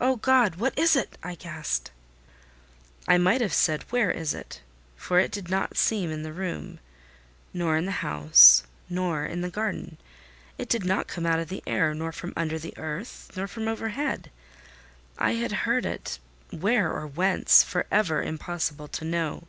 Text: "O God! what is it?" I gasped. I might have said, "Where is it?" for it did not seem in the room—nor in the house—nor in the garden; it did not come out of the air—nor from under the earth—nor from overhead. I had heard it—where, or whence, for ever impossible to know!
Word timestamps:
"O 0.00 0.14
God! 0.14 0.54
what 0.54 0.78
is 0.78 0.94
it?" 0.94 1.18
I 1.24 1.34
gasped. 1.34 1.90
I 3.08 3.18
might 3.18 3.40
have 3.40 3.52
said, 3.52 3.82
"Where 3.90 4.12
is 4.12 4.32
it?" 4.32 4.60
for 4.94 5.18
it 5.18 5.32
did 5.32 5.50
not 5.50 5.76
seem 5.76 6.08
in 6.12 6.22
the 6.22 6.32
room—nor 6.32 7.76
in 7.76 7.84
the 7.84 7.90
house—nor 7.98 9.26
in 9.26 9.40
the 9.40 9.50
garden; 9.50 9.98
it 10.56 10.68
did 10.68 10.84
not 10.84 11.08
come 11.08 11.26
out 11.26 11.40
of 11.40 11.48
the 11.48 11.64
air—nor 11.66 12.12
from 12.12 12.32
under 12.36 12.60
the 12.60 12.78
earth—nor 12.78 13.48
from 13.48 13.66
overhead. 13.66 14.30
I 15.18 15.32
had 15.32 15.50
heard 15.66 15.84
it—where, 15.84 16.88
or 16.88 17.08
whence, 17.08 17.64
for 17.64 17.86
ever 17.90 18.22
impossible 18.22 18.86
to 18.86 19.04
know! 19.04 19.48